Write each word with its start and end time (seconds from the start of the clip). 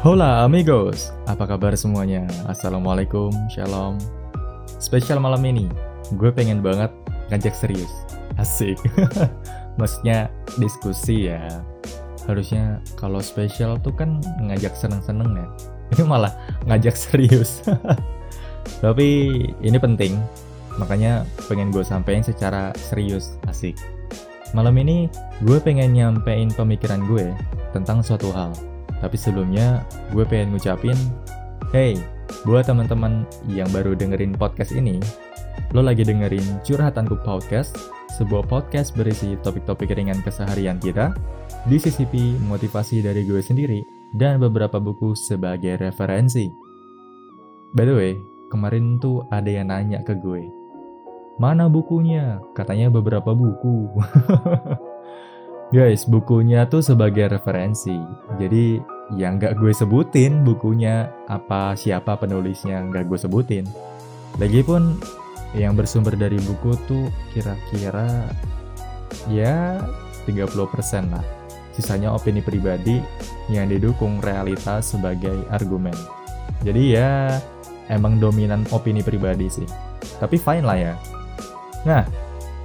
Hola 0.00 0.48
amigos, 0.48 1.12
apa 1.28 1.44
kabar 1.44 1.76
semuanya? 1.76 2.24
Assalamualaikum, 2.48 3.28
shalom. 3.52 4.00
Spesial 4.80 5.20
malam 5.20 5.44
ini, 5.44 5.68
gue 6.16 6.32
pengen 6.32 6.64
banget 6.64 6.88
ngajak 7.28 7.52
serius. 7.52 7.92
Asik. 8.40 8.80
Maksudnya 9.78 10.32
diskusi 10.56 11.28
ya. 11.28 11.62
Harusnya 12.24 12.80
kalau 12.96 13.20
spesial 13.20 13.76
tuh 13.84 13.92
kan 13.92 14.24
ngajak 14.40 14.72
seneng-seneng 14.72 15.36
ya. 15.36 15.46
Ini 15.92 16.02
malah 16.08 16.32
ngajak 16.64 16.96
serius. 16.96 17.60
Tapi 18.80 19.08
ini 19.60 19.78
penting, 19.80 20.16
makanya 20.80 21.28
pengen 21.46 21.72
gue 21.72 21.84
sampein 21.84 22.24
secara 22.24 22.72
serius, 22.76 23.36
asik. 23.48 23.76
Malam 24.56 24.74
ini 24.82 25.06
gue 25.46 25.62
pengen 25.62 25.94
nyampein 25.94 26.50
pemikiran 26.50 27.06
gue 27.06 27.30
tentang 27.70 28.02
suatu 28.02 28.34
hal 28.34 28.50
tapi 29.00 29.16
sebelumnya, 29.16 29.82
gue 30.12 30.24
pengen 30.28 30.54
ngucapin, 30.54 30.96
hey, 31.72 31.96
buat 32.44 32.68
teman-teman 32.68 33.24
yang 33.48 33.68
baru 33.72 33.96
dengerin 33.96 34.36
podcast 34.36 34.76
ini, 34.76 35.00
lo 35.72 35.80
lagi 35.80 36.04
dengerin 36.04 36.60
Curhatanku 36.60 37.16
Podcast, 37.24 37.72
sebuah 38.20 38.44
podcast 38.44 38.92
berisi 38.92 39.40
topik-topik 39.40 39.96
ringan 39.96 40.20
keseharian 40.20 40.76
kita, 40.76 41.16
disisipi 41.64 42.36
motivasi 42.44 43.00
dari 43.00 43.24
gue 43.24 43.40
sendiri, 43.40 43.80
dan 44.12 44.36
beberapa 44.36 44.76
buku 44.76 45.16
sebagai 45.16 45.80
referensi. 45.80 46.52
By 47.72 47.84
the 47.88 47.96
way, 47.96 48.12
kemarin 48.50 48.98
tuh 48.98 49.24
ada 49.30 49.46
yang 49.46 49.70
nanya 49.70 50.02
ke 50.02 50.18
gue, 50.18 50.50
mana 51.40 51.70
bukunya? 51.70 52.42
Katanya 52.52 52.92
beberapa 52.92 53.32
buku. 53.32 53.88
Guys, 55.74 56.02
bukunya 56.04 56.66
tuh 56.66 56.82
sebagai 56.82 57.30
referensi. 57.30 57.94
Jadi 58.36 58.82
yang 59.14 59.38
nggak 59.38 59.54
gue 59.54 59.70
sebutin 59.70 60.42
bukunya 60.42 61.08
apa 61.30 61.78
siapa 61.78 62.18
penulisnya 62.18 62.82
nggak 62.90 63.06
gue 63.06 63.18
sebutin. 63.22 63.64
Lagipun 64.42 64.98
yang 65.54 65.78
bersumber 65.78 66.18
dari 66.18 66.42
buku 66.42 66.74
tuh 66.90 67.06
kira-kira 67.30 68.28
ya 69.30 69.78
30% 70.26 70.50
lah. 71.08 71.24
Sisanya 71.70 72.12
opini 72.12 72.42
pribadi 72.42 72.98
yang 73.46 73.70
didukung 73.70 74.18
realitas 74.20 74.92
sebagai 74.92 75.46
argumen. 75.54 75.94
Jadi 76.66 76.98
ya 76.98 77.38
emang 77.90 78.22
dominan 78.22 78.62
opini 78.70 79.02
pribadi 79.02 79.50
sih. 79.50 79.66
Tapi 80.22 80.38
fine 80.38 80.64
lah 80.64 80.78
ya. 80.78 80.94
Nah, 81.84 82.06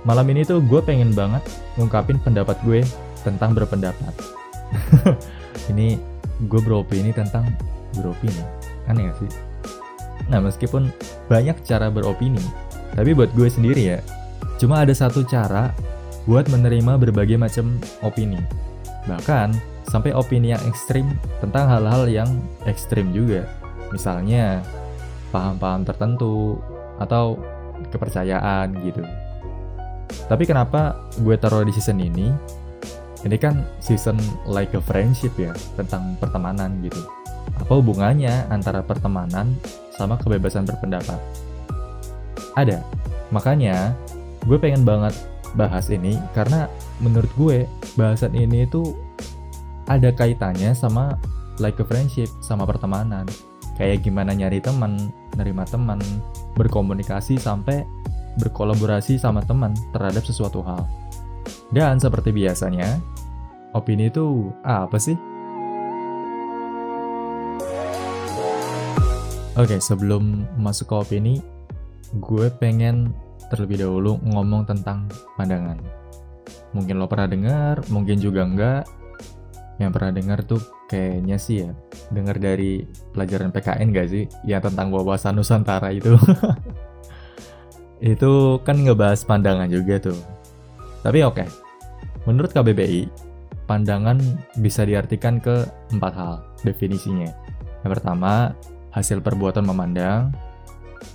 malam 0.06 0.30
ini 0.30 0.46
tuh 0.46 0.62
gue 0.62 0.80
pengen 0.86 1.12
banget 1.12 1.42
ngungkapin 1.76 2.22
pendapat 2.22 2.56
gue 2.64 2.86
tentang 3.26 3.58
berpendapat. 3.58 4.14
ini 5.74 5.98
gue 6.46 6.62
beropini 6.62 7.10
tentang 7.12 7.50
beropini. 7.98 8.44
Aneh 8.86 9.10
gak 9.10 9.18
sih? 9.26 9.32
Nah, 10.30 10.40
meskipun 10.42 10.94
banyak 11.30 11.58
cara 11.66 11.90
beropini, 11.90 12.42
tapi 12.94 13.14
buat 13.14 13.30
gue 13.38 13.50
sendiri 13.50 13.98
ya, 13.98 14.00
cuma 14.58 14.82
ada 14.82 14.94
satu 14.94 15.22
cara 15.26 15.70
buat 16.26 16.50
menerima 16.50 16.98
berbagai 16.98 17.38
macam 17.38 17.78
opini. 18.02 18.42
Bahkan, 19.06 19.54
sampai 19.86 20.18
opini 20.18 20.50
yang 20.54 20.64
ekstrim 20.66 21.06
tentang 21.38 21.70
hal-hal 21.70 22.10
yang 22.10 22.30
ekstrim 22.66 23.14
juga. 23.14 23.46
Misalnya, 23.94 24.66
paham-paham 25.36 25.84
tertentu, 25.84 26.56
atau 26.96 27.36
kepercayaan 27.92 28.72
gitu. 28.88 29.04
Tapi 30.32 30.48
kenapa 30.48 30.96
gue 31.20 31.36
taruh 31.36 31.68
di 31.68 31.76
season 31.76 32.00
ini? 32.00 32.32
Ini 33.26 33.36
kan 33.42 33.68
season 33.84 34.16
like 34.48 34.72
a 34.78 34.82
friendship 34.82 35.36
ya, 35.36 35.52
tentang 35.76 36.16
pertemanan 36.22 36.80
gitu. 36.80 37.04
Apa 37.60 37.82
hubungannya 37.82 38.48
antara 38.48 38.80
pertemanan 38.80 39.52
sama 39.92 40.16
kebebasan 40.16 40.64
berpendapat? 40.64 41.20
Ada. 42.56 42.80
Makanya 43.34 43.92
gue 44.46 44.56
pengen 44.62 44.86
banget 44.86 45.18
bahas 45.58 45.90
ini 45.90 46.16
karena 46.38 46.70
menurut 47.02 47.32
gue 47.34 47.58
bahasan 47.98 48.38
ini 48.38 48.70
itu 48.70 48.94
ada 49.90 50.14
kaitannya 50.14 50.78
sama 50.78 51.18
like 51.58 51.82
a 51.82 51.86
friendship, 51.86 52.30
sama 52.46 52.64
pertemanan. 52.70 53.26
Kayak 53.76 54.08
gimana 54.08 54.32
nyari 54.32 54.62
teman, 54.62 55.12
nerima 55.36 55.68
teman, 55.68 56.02
berkomunikasi 56.56 57.38
sampai 57.38 57.84
berkolaborasi 58.40 59.16
sama 59.16 59.44
teman 59.44 59.72
terhadap 59.96 60.24
sesuatu 60.24 60.60
hal. 60.64 60.84
Dan 61.72 62.00
seperti 62.00 62.36
biasanya, 62.36 63.00
opini 63.76 64.12
itu 64.12 64.52
apa 64.64 65.00
sih? 65.00 65.16
Oke, 69.56 69.80
sebelum 69.80 70.44
masuk 70.60 70.92
ke 70.92 70.96
opini, 71.00 71.36
gue 72.20 72.52
pengen 72.60 73.16
terlebih 73.48 73.88
dahulu 73.88 74.20
ngomong 74.28 74.68
tentang 74.68 75.08
pandangan. 75.40 75.80
Mungkin 76.76 77.00
lo 77.00 77.08
pernah 77.08 77.32
dengar, 77.32 77.76
mungkin 77.88 78.20
juga 78.20 78.44
enggak. 78.44 78.84
Yang 79.80 79.92
pernah 79.96 80.12
dengar 80.12 80.40
tuh 80.44 80.60
kayaknya 80.86 81.38
sih 81.38 81.66
ya, 81.66 81.72
dengar 82.14 82.38
dari 82.38 82.86
pelajaran 83.14 83.50
PKN 83.50 83.88
gak 83.94 84.08
sih? 84.10 84.24
Yang 84.46 84.72
tentang 84.72 84.94
wawasan 84.94 85.38
Nusantara 85.38 85.90
itu. 85.92 86.14
itu 88.14 88.62
kan 88.62 88.78
ngebahas 88.78 89.26
pandangan 89.26 89.70
juga 89.72 90.12
tuh. 90.12 90.20
Tapi 91.02 91.22
oke, 91.22 91.42
okay. 91.42 91.48
menurut 92.26 92.54
KBBI, 92.54 93.10
pandangan 93.70 94.18
bisa 94.62 94.86
diartikan 94.86 95.42
ke 95.42 95.66
empat 95.94 96.14
hal 96.14 96.34
definisinya. 96.66 97.30
Yang 97.86 97.92
pertama, 98.02 98.54
hasil 98.94 99.22
perbuatan 99.22 99.66
memandang. 99.66 100.34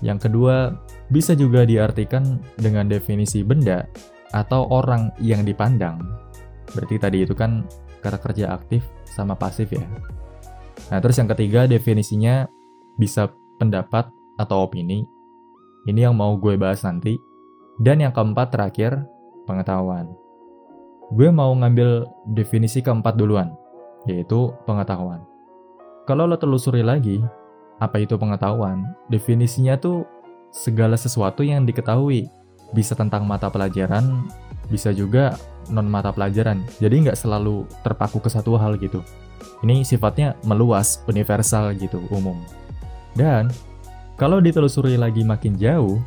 Yang 0.02 0.30
kedua, 0.30 0.78
bisa 1.10 1.34
juga 1.34 1.66
diartikan 1.66 2.38
dengan 2.54 2.86
definisi 2.86 3.42
benda 3.42 3.82
atau 4.30 4.70
orang 4.70 5.10
yang 5.18 5.42
dipandang. 5.42 5.98
Berarti 6.70 6.96
tadi 7.02 7.26
itu 7.26 7.34
kan 7.34 7.66
kata 8.00 8.18
kerja 8.22 8.54
aktif 8.54 8.86
sama 9.10 9.34
pasif 9.34 9.74
ya. 9.74 9.84
Nah, 10.88 10.98
terus 11.02 11.18
yang 11.18 11.28
ketiga 11.28 11.66
definisinya 11.66 12.46
bisa 12.96 13.30
pendapat 13.60 14.08
atau 14.40 14.64
opini 14.64 15.04
ini 15.88 16.04
yang 16.04 16.12
mau 16.16 16.36
gue 16.36 16.60
bahas 16.60 16.84
nanti. 16.84 17.16
Dan 17.80 18.04
yang 18.04 18.12
keempat 18.12 18.52
terakhir, 18.52 19.08
pengetahuan. 19.48 20.12
Gue 21.16 21.32
mau 21.32 21.48
ngambil 21.56 22.04
definisi 22.36 22.84
keempat 22.84 23.16
duluan, 23.16 23.56
yaitu 24.04 24.52
pengetahuan. 24.68 25.24
Kalau 26.04 26.28
lo 26.28 26.36
telusuri 26.36 26.84
lagi, 26.84 27.24
apa 27.80 28.04
itu 28.04 28.20
pengetahuan? 28.20 28.84
Definisinya 29.08 29.80
tuh 29.80 30.04
segala 30.52 31.00
sesuatu 31.00 31.40
yang 31.40 31.64
diketahui. 31.64 32.28
Bisa 32.76 32.92
tentang 32.92 33.24
mata 33.24 33.48
pelajaran, 33.48 34.28
bisa 34.72 34.94
juga 34.94 35.36
non 35.68 35.90
mata 35.90 36.14
pelajaran. 36.14 36.64
Jadi 36.78 37.10
nggak 37.10 37.18
selalu 37.18 37.66
terpaku 37.82 38.22
ke 38.22 38.30
satu 38.32 38.56
hal 38.56 38.78
gitu. 38.80 39.04
Ini 39.60 39.84
sifatnya 39.84 40.38
meluas, 40.48 41.04
universal 41.04 41.76
gitu, 41.76 42.00
umum. 42.08 42.40
Dan 43.12 43.52
kalau 44.16 44.40
ditelusuri 44.40 44.96
lagi 44.96 45.20
makin 45.20 45.58
jauh, 45.60 46.00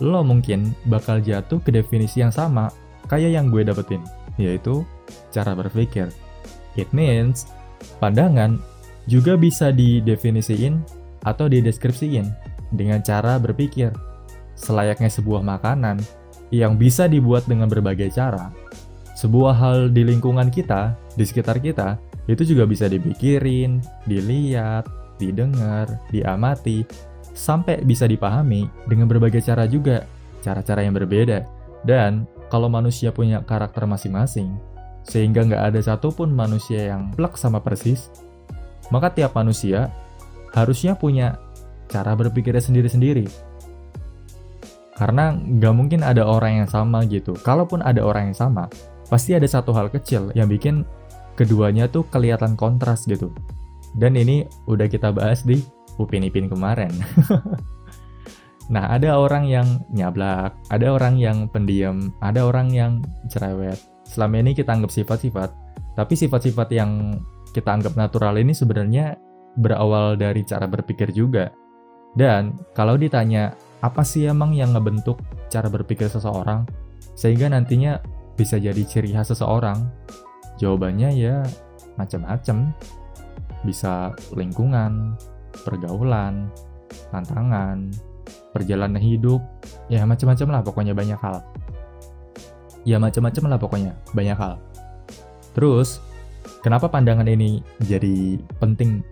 lo 0.00 0.20
mungkin 0.20 0.76
bakal 0.88 1.20
jatuh 1.20 1.60
ke 1.60 1.72
definisi 1.72 2.20
yang 2.20 2.32
sama 2.32 2.68
kayak 3.08 3.36
yang 3.40 3.48
gue 3.48 3.64
dapetin, 3.64 4.04
yaitu 4.36 4.84
cara 5.32 5.56
berpikir. 5.56 6.12
It 6.76 6.92
means, 6.92 7.48
pandangan 8.00 8.60
juga 9.08 9.36
bisa 9.36 9.72
didefinisiin 9.72 10.80
atau 11.24 11.48
dideskripsiin 11.48 12.28
dengan 12.72 13.00
cara 13.00 13.36
berpikir. 13.40 13.92
Selayaknya 14.56 15.08
sebuah 15.08 15.40
makanan 15.40 16.04
yang 16.50 16.74
bisa 16.78 17.06
dibuat 17.06 17.46
dengan 17.46 17.70
berbagai 17.70 18.10
cara, 18.14 18.50
sebuah 19.14 19.54
hal 19.54 19.78
di 19.90 20.02
lingkungan 20.02 20.50
kita, 20.50 20.94
di 21.14 21.24
sekitar 21.26 21.62
kita, 21.62 21.98
itu 22.26 22.54
juga 22.54 22.66
bisa 22.66 22.86
dipikirin, 22.86 23.82
dilihat, 24.06 24.86
didengar, 25.18 25.86
diamati, 26.10 26.86
sampai 27.34 27.82
bisa 27.86 28.06
dipahami 28.10 28.66
dengan 28.86 29.06
berbagai 29.06 29.42
cara 29.44 29.66
juga, 29.66 30.06
cara-cara 30.42 30.82
yang 30.82 30.96
berbeda. 30.96 31.46
Dan 31.86 32.26
kalau 32.50 32.66
manusia 32.66 33.14
punya 33.14 33.40
karakter 33.46 33.86
masing-masing, 33.86 34.56
sehingga 35.06 35.46
nggak 35.46 35.62
ada 35.72 35.80
satupun 35.80 36.32
manusia 36.32 36.92
yang 36.92 37.12
plek 37.14 37.38
sama 37.38 37.62
persis, 37.62 38.10
maka 38.90 39.12
tiap 39.12 39.32
manusia 39.38 39.88
harusnya 40.52 40.98
punya 40.98 41.38
cara 41.90 42.14
berpikirnya 42.14 42.62
sendiri-sendiri. 42.62 43.49
Karena 45.00 45.32
nggak 45.32 45.72
mungkin 45.72 46.04
ada 46.04 46.28
orang 46.28 46.60
yang 46.60 46.68
sama 46.68 47.08
gitu. 47.08 47.32
Kalaupun 47.40 47.80
ada 47.80 48.04
orang 48.04 48.30
yang 48.30 48.36
sama, 48.36 48.68
pasti 49.08 49.32
ada 49.32 49.48
satu 49.48 49.72
hal 49.72 49.88
kecil 49.88 50.28
yang 50.36 50.52
bikin 50.52 50.84
keduanya 51.40 51.88
tuh 51.88 52.04
kelihatan 52.12 52.52
kontras 52.52 53.08
gitu. 53.08 53.32
Dan 53.96 54.20
ini 54.20 54.44
udah 54.68 54.84
kita 54.92 55.08
bahas 55.08 55.40
di 55.40 55.64
Upin 55.96 56.28
Ipin 56.28 56.52
kemarin. 56.52 56.92
Nah, 58.70 58.86
ada 58.86 59.18
orang 59.18 59.50
yang 59.50 59.82
nyablak, 59.90 60.54
ada 60.70 60.94
orang 60.94 61.18
yang 61.18 61.50
pendiam, 61.50 62.14
ada 62.22 62.46
orang 62.46 62.70
yang 62.70 63.02
cerewet. 63.26 63.82
Selama 64.06 64.46
ini 64.46 64.54
kita 64.54 64.70
anggap 64.70 64.94
sifat-sifat, 64.94 65.50
tapi 65.98 66.14
sifat-sifat 66.14 66.70
yang 66.70 67.18
kita 67.50 67.66
anggap 67.66 67.98
natural 67.98 68.38
ini 68.38 68.54
sebenarnya 68.54 69.18
berawal 69.58 70.14
dari 70.14 70.46
cara 70.46 70.70
berpikir 70.70 71.10
juga. 71.10 71.50
Dan 72.14 72.54
kalau 72.70 72.94
ditanya, 72.94 73.58
apa 73.80 74.04
sih 74.04 74.28
emang 74.28 74.52
yang 74.52 74.76
ngebentuk 74.76 75.20
cara 75.48 75.72
berpikir 75.72 76.08
seseorang 76.12 76.68
sehingga 77.16 77.48
nantinya 77.48 78.00
bisa 78.36 78.56
jadi 78.56 78.80
ciri 78.84 79.12
khas 79.12 79.32
seseorang? 79.32 79.88
Jawabannya 80.56 81.12
ya 81.16 81.44
macam-macam. 82.00 82.72
Bisa 83.60 84.16
lingkungan, 84.32 85.20
pergaulan, 85.68 86.48
tantangan, 87.12 87.92
perjalanan 88.56 89.00
hidup, 89.00 89.44
ya 89.92 90.08
macam-macam 90.08 90.48
lah 90.48 90.62
pokoknya 90.64 90.96
banyak 90.96 91.20
hal. 91.20 91.44
Ya 92.88 92.96
macam-macam 92.96 93.44
lah 93.52 93.58
pokoknya, 93.60 93.92
banyak 94.16 94.36
hal. 94.40 94.56
Terus, 95.52 96.00
kenapa 96.64 96.88
pandangan 96.88 97.28
ini 97.28 97.60
jadi 97.84 98.40
penting 98.56 99.04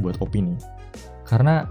buat 0.00 0.16
opini? 0.24 0.56
Karena 1.28 1.68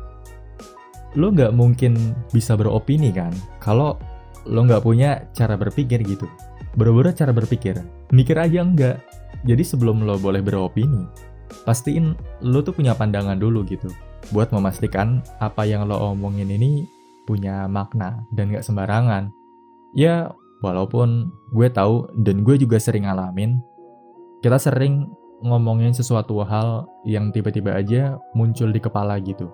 lo 1.17 1.33
nggak 1.33 1.56
mungkin 1.56 2.13
bisa 2.29 2.53
beropini 2.53 3.09
kan 3.09 3.33
kalau 3.57 3.97
lo 4.45 4.65
nggak 4.65 4.83
punya 4.85 5.29
cara 5.33 5.57
berpikir 5.57 6.01
gitu. 6.06 6.29
Boro-boro 6.77 7.09
cara 7.09 7.33
berpikir, 7.33 7.81
mikir 8.13 8.38
aja 8.38 8.61
enggak. 8.61 9.01
Jadi 9.44 9.63
sebelum 9.65 10.06
lo 10.06 10.21
boleh 10.21 10.39
beropini, 10.44 11.09
pastiin 11.65 12.13
lo 12.45 12.61
tuh 12.61 12.77
punya 12.77 12.94
pandangan 12.94 13.41
dulu 13.41 13.65
gitu. 13.65 13.89
Buat 14.29 14.53
memastikan 14.53 15.25
apa 15.41 15.65
yang 15.65 15.89
lo 15.89 16.13
omongin 16.13 16.51
ini 16.51 16.85
punya 17.25 17.65
makna 17.65 18.21
dan 18.33 18.53
gak 18.53 18.65
sembarangan. 18.65 19.33
Ya, 19.97 20.29
walaupun 20.61 21.33
gue 21.53 21.67
tahu 21.69 22.09
dan 22.21 22.45
gue 22.45 22.57
juga 22.61 22.77
sering 22.77 23.09
ngalamin, 23.09 23.57
kita 24.45 24.61
sering 24.61 25.09
ngomongin 25.41 25.95
sesuatu 25.95 26.41
hal 26.44 26.85
yang 27.07 27.31
tiba-tiba 27.31 27.73
aja 27.73 28.19
muncul 28.35 28.69
di 28.69 28.81
kepala 28.81 29.17
gitu. 29.23 29.50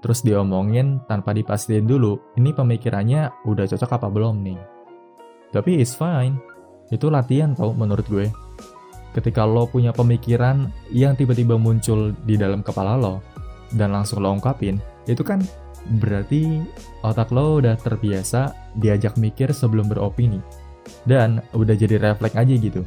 Terus 0.00 0.24
diomongin 0.24 1.04
tanpa 1.04 1.36
dipastiin 1.36 1.84
dulu, 1.84 2.16
ini 2.40 2.56
pemikirannya 2.56 3.44
udah 3.44 3.68
cocok 3.68 4.00
apa 4.00 4.08
belum 4.08 4.40
nih. 4.40 4.60
Tapi 5.52 5.76
it's 5.76 5.92
fine, 5.92 6.40
itu 6.88 7.12
latihan 7.12 7.52
tau 7.52 7.76
menurut 7.76 8.08
gue. 8.08 8.32
Ketika 9.12 9.44
lo 9.44 9.68
punya 9.68 9.92
pemikiran 9.92 10.70
yang 10.88 11.18
tiba-tiba 11.18 11.60
muncul 11.60 12.16
di 12.24 12.40
dalam 12.40 12.64
kepala 12.64 12.96
lo, 12.96 13.20
dan 13.76 13.92
langsung 13.92 14.24
lo 14.24 14.32
ungkapin, 14.32 14.80
itu 15.04 15.20
kan 15.20 15.44
berarti 16.00 16.64
otak 17.04 17.28
lo 17.34 17.60
udah 17.60 17.76
terbiasa 17.76 18.72
diajak 18.80 19.20
mikir 19.20 19.52
sebelum 19.52 19.90
beropini. 19.90 20.40
Dan 21.04 21.44
udah 21.52 21.76
jadi 21.76 22.00
refleks 22.00 22.40
aja 22.40 22.54
gitu. 22.56 22.82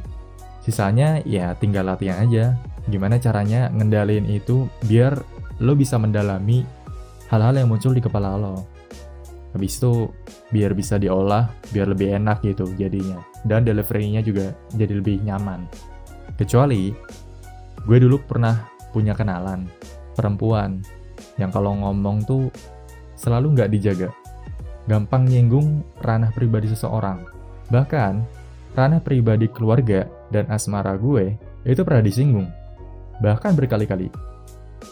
Sisanya 0.64 1.20
ya 1.22 1.52
tinggal 1.60 1.86
latihan 1.86 2.26
aja. 2.26 2.56
Gimana 2.88 3.16
caranya 3.20 3.68
ngendalin 3.72 4.28
itu 4.28 4.68
biar 4.88 5.20
lo 5.60 5.72
bisa 5.76 5.96
mendalami 6.00 6.64
hal-hal 7.28 7.54
yang 7.56 7.68
muncul 7.70 7.94
di 7.94 8.02
kepala 8.02 8.36
lo. 8.36 8.66
Habis 9.54 9.78
itu 9.78 10.10
biar 10.50 10.74
bisa 10.74 10.98
diolah, 10.98 11.46
biar 11.70 11.94
lebih 11.94 12.18
enak 12.18 12.42
gitu 12.42 12.66
jadinya. 12.74 13.22
Dan 13.46 13.62
delivery-nya 13.62 14.24
juga 14.24 14.50
jadi 14.74 14.98
lebih 14.98 15.22
nyaman. 15.22 15.70
Kecuali 16.34 16.90
gue 17.84 17.98
dulu 18.02 18.18
pernah 18.26 18.66
punya 18.90 19.14
kenalan 19.14 19.70
perempuan 20.18 20.82
yang 21.38 21.50
kalau 21.50 21.74
ngomong 21.74 22.26
tuh 22.26 22.50
selalu 23.14 23.54
nggak 23.58 23.70
dijaga. 23.70 24.10
Gampang 24.90 25.24
nyinggung 25.24 25.86
ranah 26.02 26.34
pribadi 26.34 26.68
seseorang. 26.68 27.24
Bahkan, 27.72 28.12
ranah 28.76 29.00
pribadi 29.00 29.48
keluarga 29.48 30.04
dan 30.28 30.44
asmara 30.52 30.98
gue 30.98 31.34
itu 31.64 31.80
pernah 31.86 32.04
disinggung. 32.04 32.48
Bahkan 33.22 33.56
berkali-kali. 33.56 34.12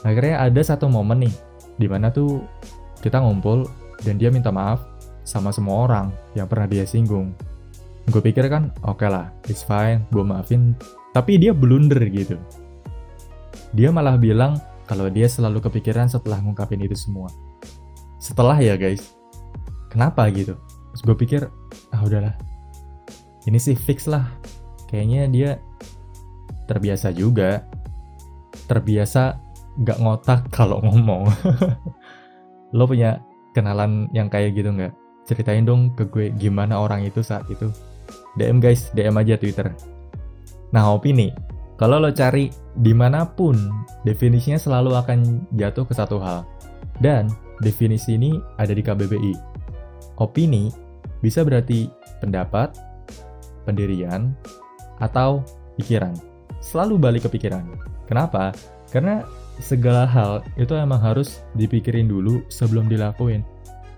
Akhirnya 0.03 0.41
ada 0.49 0.63
satu 0.65 0.89
momen 0.89 1.29
nih, 1.29 1.35
di 1.83 1.91
mana 1.91 2.15
tuh 2.15 2.47
kita 3.03 3.19
ngumpul 3.19 3.67
dan 4.07 4.15
dia 4.23 4.31
minta 4.31 4.55
maaf 4.55 4.87
sama 5.27 5.51
semua 5.51 5.91
orang 5.91 6.15
yang 6.39 6.47
pernah 6.47 6.71
dia 6.71 6.87
singgung. 6.87 7.35
Gue 8.07 8.23
pikir 8.23 8.47
kan, 8.47 8.71
oke 8.87 9.03
okay 9.03 9.11
lah, 9.11 9.35
it's 9.51 9.67
fine, 9.67 10.07
gue 10.15 10.23
maafin. 10.23 10.79
Tapi 11.11 11.43
dia 11.43 11.51
blunder 11.51 11.99
gitu. 12.11 12.39
Dia 13.75 13.91
malah 13.91 14.15
bilang 14.15 14.59
kalau 14.87 15.09
dia 15.09 15.25
selalu 15.31 15.63
kepikiran 15.63 16.11
setelah 16.11 16.43
ngungkapin 16.43 16.83
itu 16.83 16.93
semua 16.93 17.31
setelah 18.23 18.59
ya 18.61 18.77
guys 18.79 19.17
kenapa 19.91 20.29
gitu 20.31 20.55
Terus 20.93 21.03
gue 21.09 21.17
pikir 21.17 21.41
ah 21.97 22.01
udahlah 22.05 22.37
ini 23.49 23.59
sih 23.59 23.73
fix 23.73 24.05
lah 24.05 24.29
kayaknya 24.93 25.23
dia 25.33 25.51
terbiasa 26.69 27.11
juga 27.17 27.65
terbiasa 28.69 29.41
gak 29.81 29.99
ngotak 30.01 30.53
kalau 30.53 30.85
ngomong 30.85 31.33
lo 32.77 32.85
punya 32.85 33.25
kenalan 33.57 34.09
yang 34.13 34.29
kayak 34.29 34.53
gitu 34.53 34.69
nggak 34.69 34.93
ceritain 35.25 35.65
dong 35.65 35.93
ke 35.97 36.05
gue 36.09 36.29
gimana 36.37 36.77
orang 36.77 37.05
itu 37.05 37.25
saat 37.25 37.49
itu 37.49 37.73
DM 38.37 38.61
guys 38.61 38.93
DM 38.93 39.17
aja 39.17 39.41
Twitter 39.41 39.73
nah 40.73 40.93
opini 40.93 41.33
kalau 41.81 42.01
lo 42.01 42.13
cari 42.13 42.53
di 42.77 42.93
mana 42.93 43.25
pun 43.25 43.57
definisinya 44.05 44.61
selalu 44.61 44.97
akan 44.97 45.49
jatuh 45.57 45.85
ke 45.89 45.93
satu 45.97 46.21
hal 46.21 46.45
dan 47.01 47.29
Definisi 47.63 48.19
ini 48.19 48.43
ada 48.59 48.75
di 48.75 48.83
KBBI. 48.83 49.33
Opini 50.19 50.67
bisa 51.23 51.47
berarti 51.47 51.87
pendapat, 52.19 52.75
pendirian, 53.63 54.35
atau 54.99 55.47
pikiran. 55.79 56.11
Selalu 56.59 56.99
balik 56.99 57.31
ke 57.31 57.39
pikiran. 57.39 57.63
Kenapa? 58.11 58.51
Karena 58.91 59.23
segala 59.63 60.05
hal 60.05 60.43
itu 60.59 60.75
emang 60.75 60.99
harus 60.99 61.47
dipikirin 61.55 62.11
dulu 62.11 62.43
sebelum 62.51 62.91
dilakuin. 62.91 63.47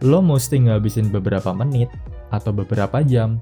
Lo 0.05 0.21
mesti 0.21 0.61
ngabisin 0.69 1.09
beberapa 1.09 1.57
menit 1.57 1.89
atau 2.29 2.53
beberapa 2.53 3.01
jam, 3.01 3.41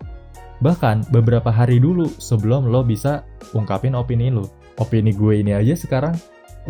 bahkan 0.62 1.02
beberapa 1.10 1.50
hari 1.50 1.82
dulu 1.82 2.06
sebelum 2.22 2.70
lo 2.70 2.86
bisa 2.86 3.26
ungkapin 3.52 3.98
opini 3.98 4.30
lo. 4.30 4.46
Opini 4.78 5.10
gue 5.12 5.42
ini 5.42 5.52
aja 5.52 5.74
sekarang 5.74 6.14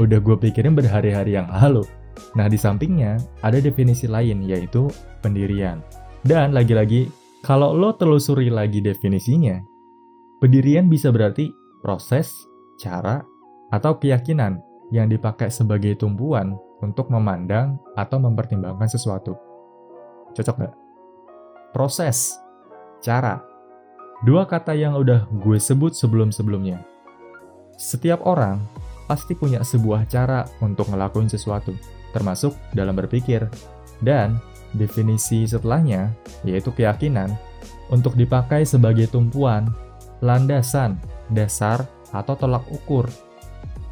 udah 0.00 0.18
gue 0.18 0.36
pikirin 0.40 0.72
berhari-hari 0.72 1.36
yang 1.36 1.46
lalu. 1.52 1.84
Nah, 2.32 2.48
di 2.48 2.56
sampingnya 2.56 3.20
ada 3.44 3.60
definisi 3.60 4.08
lain 4.08 4.44
yaitu 4.48 4.88
pendirian. 5.20 5.84
Dan 6.24 6.56
lagi-lagi, 6.56 7.12
kalau 7.44 7.76
lo 7.76 7.92
telusuri 7.92 8.48
lagi 8.48 8.80
definisinya, 8.80 9.60
pendirian 10.40 10.88
bisa 10.88 11.10
berarti 11.10 11.50
proses, 11.82 12.30
cara, 12.78 13.20
atau 13.74 13.98
keyakinan 13.98 14.60
yang 14.92 15.08
dipakai 15.08 15.48
sebagai 15.48 15.96
tumpuan 15.96 16.52
untuk 16.84 17.08
memandang 17.08 17.80
atau 17.96 18.20
mempertimbangkan 18.20 18.86
sesuatu. 18.86 19.32
Cocok 20.36 20.56
nggak? 20.60 20.74
Proses, 21.72 22.36
cara, 23.00 23.40
dua 24.22 24.44
kata 24.44 24.76
yang 24.76 25.00
udah 25.00 25.24
gue 25.32 25.56
sebut 25.56 25.96
sebelum-sebelumnya. 25.96 26.84
Setiap 27.80 28.20
orang 28.28 28.60
pasti 29.08 29.32
punya 29.32 29.64
sebuah 29.64 30.04
cara 30.12 30.44
untuk 30.60 30.92
ngelakuin 30.92 31.32
sesuatu 31.32 31.72
termasuk 32.12 32.52
dalam 32.76 32.94
berpikir. 32.94 33.48
Dan 34.04 34.38
definisi 34.76 35.48
setelahnya, 35.48 36.12
yaitu 36.44 36.70
keyakinan, 36.70 37.32
untuk 37.88 38.14
dipakai 38.14 38.68
sebagai 38.68 39.08
tumpuan, 39.08 39.72
landasan, 40.20 41.00
dasar, 41.32 41.88
atau 42.12 42.36
tolak 42.36 42.62
ukur. 42.68 43.08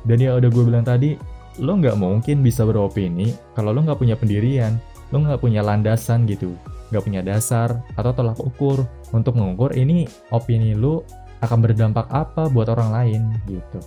Dan 0.07 0.19
yang 0.21 0.41
udah 0.41 0.51
gue 0.51 0.65
bilang 0.65 0.87
tadi, 0.87 1.17
lo 1.61 1.77
nggak 1.77 1.97
mungkin 1.99 2.41
bisa 2.41 2.65
beropini 2.65 3.37
kalau 3.53 3.75
lo 3.75 3.85
nggak 3.85 4.01
punya 4.01 4.17
pendirian, 4.17 4.81
lo 5.13 5.21
nggak 5.21 5.41
punya 5.43 5.61
landasan 5.61 6.25
gitu, 6.25 6.57
nggak 6.89 7.03
punya 7.05 7.21
dasar 7.21 7.85
atau 7.99 8.11
tolak 8.17 8.39
ukur 8.41 8.87
untuk 9.13 9.37
mengukur 9.37 9.75
ini 9.77 10.09
opini 10.33 10.73
lo 10.73 11.05
akan 11.45 11.59
berdampak 11.61 12.09
apa 12.09 12.49
buat 12.49 12.69
orang 12.73 12.91
lain 12.93 13.23
gitu. 13.49 13.81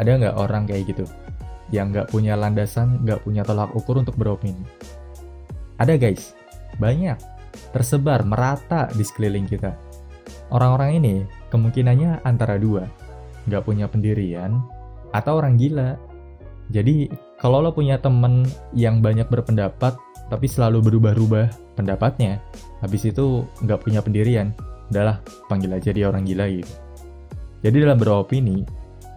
Ada 0.00 0.16
nggak 0.16 0.36
orang 0.40 0.64
kayak 0.64 0.96
gitu? 0.96 1.04
yang 1.70 1.94
nggak 1.94 2.10
punya 2.10 2.34
landasan, 2.34 3.02
nggak 3.06 3.22
punya 3.22 3.46
tolak 3.46 3.70
ukur 3.74 4.02
untuk 4.02 4.18
beropini. 4.18 4.62
Ada 5.78 5.96
guys, 5.96 6.34
banyak, 6.76 7.16
tersebar, 7.72 8.26
merata 8.26 8.90
di 8.92 9.06
sekeliling 9.06 9.46
kita. 9.46 9.72
Orang-orang 10.50 10.98
ini 10.98 11.14
kemungkinannya 11.54 12.26
antara 12.26 12.58
dua, 12.58 12.84
nggak 13.46 13.62
punya 13.64 13.86
pendirian, 13.86 14.60
atau 15.12 15.42
orang 15.42 15.58
gila. 15.58 15.98
Jadi, 16.70 17.10
kalau 17.40 17.64
lo 17.64 17.74
punya 17.74 17.98
temen 17.98 18.46
yang 18.76 19.02
banyak 19.02 19.26
berpendapat, 19.26 19.98
tapi 20.30 20.46
selalu 20.46 20.86
berubah-ubah 20.86 21.74
pendapatnya, 21.74 22.38
habis 22.78 23.02
itu 23.02 23.42
nggak 23.66 23.82
punya 23.82 23.98
pendirian, 24.04 24.54
udahlah, 24.92 25.18
panggil 25.50 25.74
aja 25.74 25.90
dia 25.90 26.06
orang 26.06 26.22
gila 26.22 26.46
gitu. 26.46 26.74
Jadi 27.66 27.76
dalam 27.82 27.98
beropini 27.98 28.62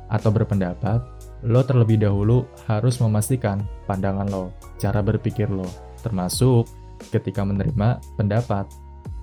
atau 0.09 0.33
berpendapat, 0.33 0.99
lo 1.45 1.61
terlebih 1.61 2.01
dahulu 2.01 2.47
harus 2.65 2.97
memastikan 2.97 3.61
pandangan 3.85 4.27
lo, 4.31 4.49
cara 4.81 5.05
berpikir 5.05 5.51
lo, 5.51 5.67
termasuk 6.01 6.65
ketika 7.11 7.45
menerima 7.45 7.99
pendapat. 8.17 8.65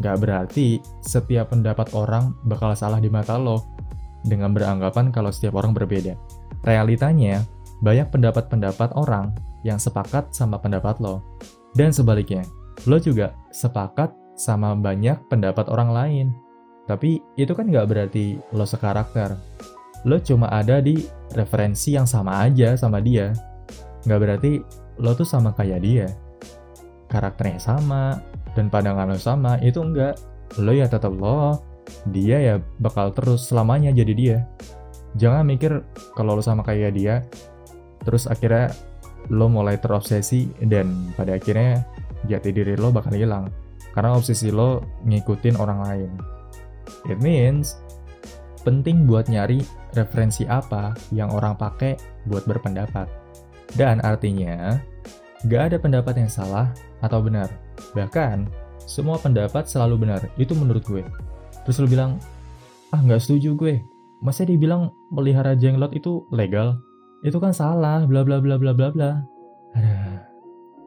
Gak 0.00 0.17
berarti 0.21 0.81
setiap 1.05 1.53
pendapat 1.53 1.93
orang 1.93 2.33
bakal 2.49 2.73
salah 2.73 3.00
di 3.00 3.12
mata 3.12 3.37
lo 3.37 3.61
dengan 4.25 4.53
beranggapan 4.53 5.12
kalau 5.12 5.29
setiap 5.29 5.61
orang 5.61 5.77
berbeda. 5.77 6.17
Realitanya, 6.64 7.40
banyak 7.81 8.12
pendapat-pendapat 8.12 8.93
orang 8.97 9.33
yang 9.64 9.81
sepakat 9.81 10.33
sama 10.33 10.61
pendapat 10.61 11.00
lo. 11.00 11.25
Dan 11.73 11.95
sebaliknya, 11.95 12.45
lo 12.85 13.00
juga 13.00 13.33
sepakat 13.55 14.12
sama 14.37 14.73
banyak 14.76 15.17
pendapat 15.29 15.69
orang 15.69 15.90
lain. 15.93 16.26
Tapi 16.88 17.21
itu 17.37 17.52
kan 17.52 17.69
gak 17.69 17.87
berarti 17.88 18.40
lo 18.57 18.64
sekarakter. 18.64 19.37
Lo 20.09 20.17
cuma 20.21 20.49
ada 20.49 20.81
di 20.81 20.97
referensi 21.37 21.95
yang 21.95 22.09
sama 22.09 22.49
aja 22.49 22.75
sama 22.75 23.05
dia. 23.05 23.33
Gak 24.09 24.21
berarti 24.21 24.61
lo 25.00 25.12
tuh 25.12 25.29
sama 25.29 25.52
kayak 25.52 25.81
dia. 25.85 26.09
Karakternya 27.11 27.61
sama, 27.61 28.19
dan 28.55 28.73
pandangan 28.73 29.12
lo 29.12 29.19
sama, 29.21 29.61
itu 29.61 29.81
enggak. 29.81 30.19
Lo 30.59 30.75
ya 30.75 30.90
tetap 30.90 31.14
lo, 31.14 31.62
dia 32.11 32.38
ya 32.43 32.55
bakal 32.81 33.14
terus 33.14 33.50
selamanya 33.50 33.95
jadi 33.95 34.12
dia. 34.14 34.38
Jangan 35.19 35.43
mikir 35.43 35.83
kalau 36.14 36.38
lo 36.38 36.43
sama 36.43 36.62
kayak 36.62 36.95
dia, 36.95 37.26
terus 38.07 38.31
akhirnya 38.31 38.71
lo 39.31 39.50
mulai 39.50 39.79
terobsesi 39.79 40.50
dan 40.62 41.11
pada 41.19 41.35
akhirnya 41.38 41.83
jati 42.26 42.50
diri 42.55 42.75
lo 42.79 42.90
bakal 42.95 43.14
hilang 43.14 43.50
karena 43.95 44.14
obsesi 44.14 44.55
lo 44.55 44.83
ngikutin 45.07 45.57
orang 45.59 45.81
lain. 45.83 46.11
It 47.11 47.19
means 47.19 47.79
penting 48.62 49.09
buat 49.09 49.26
nyari 49.26 49.64
referensi 49.97 50.47
apa 50.47 50.95
yang 51.11 51.33
orang 51.33 51.57
pakai 51.59 51.99
buat 52.29 52.45
berpendapat. 52.47 53.09
Dan 53.75 54.02
artinya, 54.02 54.79
gak 55.47 55.73
ada 55.73 55.76
pendapat 55.79 56.19
yang 56.19 56.31
salah 56.31 56.75
atau 57.00 57.23
benar. 57.23 57.49
Bahkan, 57.95 58.50
semua 58.83 59.17
pendapat 59.23 59.71
selalu 59.71 60.07
benar. 60.07 60.21
Itu 60.35 60.59
menurut 60.59 60.83
gue. 60.83 61.07
Terus 61.64 61.79
lo 61.79 61.87
bilang, 61.87 62.19
ah 62.90 63.00
gak 63.00 63.23
setuju 63.23 63.55
gue. 63.55 63.75
Masa 64.21 64.45
dibilang 64.45 64.93
melihara 65.09 65.57
jenglot 65.57 65.97
itu 65.97 66.29
legal? 66.29 66.77
Itu 67.25 67.41
kan 67.41 67.57
salah, 67.57 68.05
bla 68.05 68.21
bla 68.21 68.41
bla 68.41 68.61
bla 68.61 68.77
bla 68.77 68.93
bla. 68.93 69.11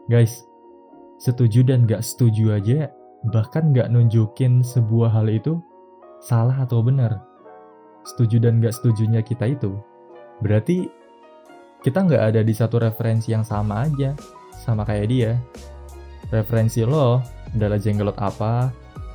Guys, 0.06 0.46
setuju 1.18 1.66
dan 1.66 1.90
gak 1.90 2.06
setuju 2.06 2.54
aja, 2.54 2.94
bahkan 3.34 3.74
gak 3.74 3.90
nunjukin 3.90 4.62
sebuah 4.62 5.10
hal 5.10 5.32
itu 5.34 5.58
salah 6.22 6.62
atau 6.62 6.86
benar. 6.86 7.24
Setuju 8.06 8.38
dan 8.38 8.62
gak 8.62 8.76
setujunya 8.78 9.26
kita 9.26 9.50
itu, 9.56 9.80
berarti 10.44 10.92
kita 11.84 12.00
nggak 12.00 12.24
ada 12.32 12.42
di 12.48 12.56
satu 12.56 12.80
referensi 12.80 13.36
yang 13.36 13.44
sama 13.44 13.84
aja, 13.84 14.16
sama 14.64 14.88
kayak 14.88 15.08
dia. 15.12 15.32
Referensi 16.32 16.80
lo 16.88 17.20
adalah 17.52 17.76
jenggelot 17.76 18.16
apa, 18.20 18.72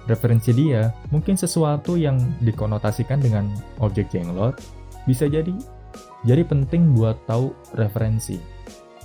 referensi 0.08 0.50
dia 0.56 0.90
mungkin 1.12 1.36
sesuatu 1.36 1.94
yang 1.94 2.18
dikonotasikan 2.42 3.20
dengan 3.20 3.52
objek 3.78 4.08
jenglot, 4.08 4.56
bisa 5.04 5.28
jadi. 5.28 5.52
Jadi 6.26 6.42
penting 6.42 6.98
buat 6.98 7.14
tahu 7.30 7.54
referensi. 7.78 8.40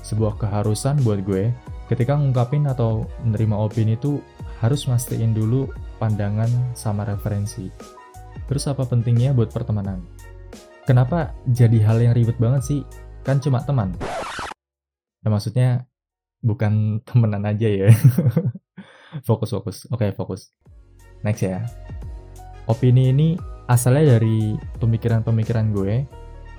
Sebuah 0.01 0.41
keharusan 0.41 1.03
buat 1.05 1.22
gue 1.22 1.53
ketika 1.91 2.17
ngungkapin 2.17 2.65
atau 2.65 3.05
menerima 3.22 3.55
opini 3.55 3.93
itu 4.00 4.17
harus 4.63 4.88
mastiin 4.88 5.36
dulu 5.36 5.69
pandangan 6.01 6.50
sama 6.74 7.05
referensi. 7.05 7.67
Terus 8.48 8.65
apa 8.65 8.88
pentingnya 8.88 9.36
buat 9.36 9.53
pertemanan? 9.53 10.01
Kenapa 10.83 11.31
jadi 11.48 11.79
hal 11.83 12.03
yang 12.03 12.13
ribet 12.15 12.36
banget 12.39 12.62
sih? 12.63 12.79
Kan 13.24 13.39
cuma 13.39 13.63
teman. 13.63 13.95
Nah, 15.24 15.29
maksudnya 15.31 15.88
bukan 16.43 16.74
temenan 17.07 17.48
aja 17.48 17.67
ya. 17.72 17.89
fokus, 19.27 19.55
fokus. 19.55 19.77
Oke, 19.91 20.12
fokus. 20.12 20.51
Next 21.23 21.43
ya. 21.43 21.63
Opini 22.67 23.11
ini 23.11 23.35
asalnya 23.67 24.19
dari 24.19 24.55
pemikiran-pemikiran 24.79 25.71
gue 25.71 26.03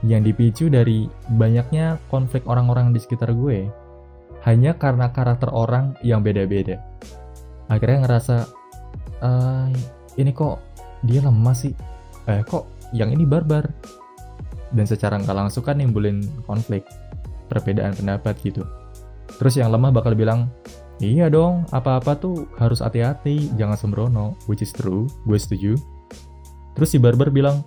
yang 0.04 0.20
dipicu 0.20 0.68
dari 0.68 1.08
banyaknya 1.32 1.96
konflik 2.12 2.44
orang-orang 2.44 2.92
di 2.92 3.00
sekitar 3.00 3.32
gue 3.32 3.68
hanya 4.44 4.76
karena 4.76 5.08
karakter 5.08 5.48
orang 5.48 5.96
yang 6.04 6.20
beda-beda. 6.20 6.76
Akhirnya 7.72 8.04
ngerasa, 8.04 8.44
uh, 9.24 9.72
ini 10.20 10.30
kok 10.36 10.60
dia 11.00 11.24
lemah 11.24 11.56
sih, 11.56 11.72
eh 12.28 12.44
kok 12.44 12.68
yang 12.92 13.08
ini 13.08 13.24
barbar. 13.24 13.64
Dan 14.74 14.84
secara 14.84 15.16
nggak 15.16 15.38
langsung 15.38 15.64
kan 15.64 15.80
nimbulin 15.80 16.20
konflik, 16.44 16.84
perbedaan 17.48 17.96
pendapat 17.96 18.36
gitu. 18.44 18.68
Terus 19.40 19.56
yang 19.56 19.72
lemah 19.72 19.94
bakal 19.94 20.12
bilang, 20.12 20.52
iya 21.02 21.26
dong, 21.26 21.66
apa-apa 21.74 22.14
tuh 22.18 22.46
harus 22.58 22.82
hati-hati, 22.82 23.50
jangan 23.58 23.78
sembrono, 23.78 24.38
which 24.46 24.62
is 24.62 24.70
true, 24.70 25.10
gue 25.26 25.38
setuju. 25.38 25.74
Terus 26.74 26.88
si 26.90 26.98
barbar 26.98 27.30
bilang, 27.30 27.62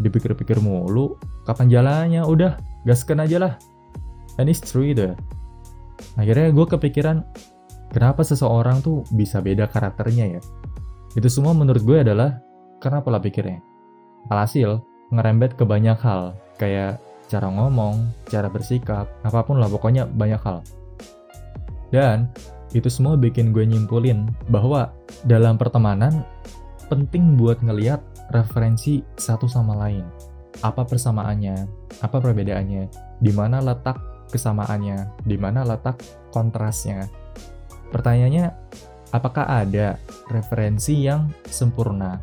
dipikir-pikir 0.00 0.60
mulu, 0.60 1.16
kapan 1.44 1.68
jalannya, 1.68 2.22
udah, 2.24 2.56
gaskan 2.88 3.24
aja 3.24 3.36
lah. 3.40 3.54
And 4.40 4.50
it's 4.50 4.58
true 4.58 4.82
itu 4.82 5.14
ya 5.14 5.16
Akhirnya 6.14 6.50
gue 6.54 6.66
kepikiran, 6.66 7.22
kenapa 7.90 8.22
seseorang 8.22 8.82
tuh 8.82 9.02
bisa 9.14 9.42
beda 9.42 9.66
karakternya 9.66 10.38
ya? 10.38 10.40
Itu 11.14 11.26
semua 11.30 11.54
menurut 11.54 11.82
gue 11.82 12.02
adalah 12.02 12.38
karena 12.78 13.02
pola 13.02 13.18
pikirnya. 13.18 13.62
Alhasil, 14.30 14.82
ngerembet 15.10 15.58
ke 15.58 15.66
banyak 15.66 15.98
hal, 15.98 16.38
kayak 16.58 17.02
cara 17.26 17.50
ngomong, 17.50 18.10
cara 18.30 18.46
bersikap, 18.46 19.10
apa 19.26 19.40
pun 19.42 19.58
lah 19.58 19.70
pokoknya 19.70 20.06
banyak 20.06 20.38
hal. 20.42 20.62
Dan 21.90 22.30
itu 22.74 22.90
semua 22.90 23.14
bikin 23.14 23.54
gue 23.54 23.62
nyimpulin 23.62 24.26
bahwa 24.50 24.90
dalam 25.24 25.54
pertemanan 25.54 26.26
penting 26.90 27.38
buat 27.38 27.62
ngeliat 27.62 28.02
referensi 28.34 29.00
satu 29.16 29.46
sama 29.46 29.78
lain. 29.78 30.04
Apa 30.62 30.86
persamaannya, 30.86 31.66
apa 32.02 32.16
perbedaannya, 32.18 32.90
di 33.22 33.32
mana 33.34 33.62
letak 33.62 33.98
kesamaannya, 34.30 35.22
di 35.22 35.36
mana 35.38 35.62
letak 35.62 36.02
kontrasnya. 36.34 37.06
Pertanyaannya, 37.90 38.50
apakah 39.14 39.46
ada 39.46 39.98
referensi 40.30 41.06
yang 41.06 41.30
sempurna? 41.46 42.18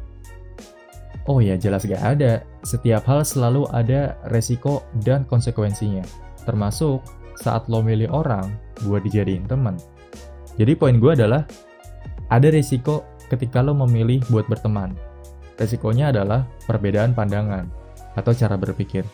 Oh 1.29 1.39
ya, 1.39 1.55
jelas 1.55 1.85
gak 1.85 2.01
ada. 2.01 2.41
Setiap 2.65 3.05
hal 3.05 3.21
selalu 3.21 3.69
ada 3.71 4.17
resiko 4.27 4.83
dan 5.05 5.23
konsekuensinya. 5.29 6.01
Termasuk 6.43 6.99
saat 7.37 7.69
lo 7.69 7.85
milih 7.85 8.09
orang 8.09 8.57
buat 8.85 9.05
dijadiin 9.05 9.45
teman. 9.45 9.77
Jadi 10.59 10.73
poin 10.75 10.97
gue 10.99 11.11
adalah, 11.13 11.47
ada 12.31 12.47
resiko 12.51 13.03
ketika 13.31 13.63
lo 13.63 13.75
memilih 13.75 14.23
buat 14.27 14.47
berteman. 14.47 14.95
Resikonya 15.55 16.11
adalah 16.11 16.47
perbedaan 16.67 17.13
pandangan 17.15 17.69
atau 18.17 18.31
cara 18.35 18.59
berpikir. 18.59 19.07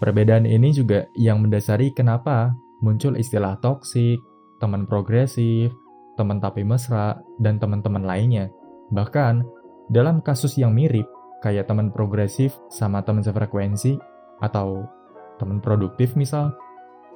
Perbedaan 0.00 0.48
ini 0.48 0.72
juga 0.72 1.04
yang 1.12 1.44
mendasari 1.44 1.92
kenapa 1.92 2.56
muncul 2.80 3.14
istilah 3.20 3.60
toksik, 3.60 4.18
teman 4.58 4.88
progresif, 4.88 5.70
teman 6.16 6.40
tapi 6.40 6.64
mesra, 6.64 7.20
dan 7.36 7.60
teman-teman 7.60 8.04
lainnya. 8.04 8.48
Bahkan, 8.90 9.44
dalam 9.92 10.24
kasus 10.24 10.56
yang 10.56 10.72
mirip, 10.72 11.04
kayak 11.44 11.68
teman 11.68 11.92
progresif 11.92 12.56
sama 12.72 13.04
teman 13.04 13.20
sefrekuensi, 13.20 14.00
atau 14.40 14.88
teman 15.36 15.60
produktif 15.60 16.16
misal, 16.16 16.56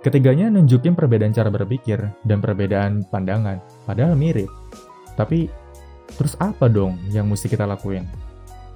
ketiganya 0.04 0.52
nunjukin 0.52 0.92
perbedaan 0.92 1.32
cara 1.32 1.48
berpikir 1.48 1.98
dan 2.28 2.38
perbedaan 2.44 3.08
pandangan, 3.08 3.64
padahal 3.88 4.12
mirip. 4.12 4.52
Tapi, 5.16 5.48
terus 6.20 6.36
apa 6.36 6.68
dong 6.68 7.00
yang 7.08 7.24
mesti 7.24 7.48
kita 7.48 7.64
lakuin? 7.64 8.04